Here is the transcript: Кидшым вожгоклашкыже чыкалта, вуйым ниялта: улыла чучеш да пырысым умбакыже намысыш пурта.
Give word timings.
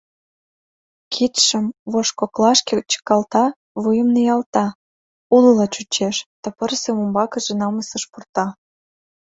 Кидшым 1.13 1.65
вожгоклашкыже 1.91 2.83
чыкалта, 2.91 3.43
вуйым 3.81 4.09
ниялта: 4.15 4.65
улыла 5.35 5.65
чучеш 5.73 6.15
да 6.41 6.49
пырысым 6.57 6.95
умбакыже 7.03 7.53
намысыш 7.61 8.03
пурта. 8.11 8.45